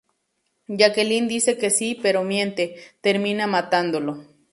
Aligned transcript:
Jacqueline 0.67 1.27
dice 1.27 1.59
que 1.59 1.69
sí, 1.69 1.93
pero 2.01 2.23
miente: 2.23 2.75
termina 3.01 3.45
matándolo. 3.45 4.25